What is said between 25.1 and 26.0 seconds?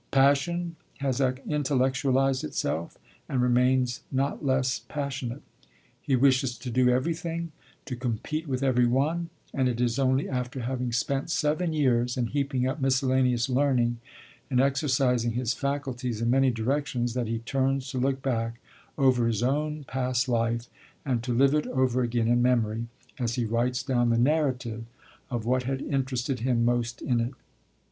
of what had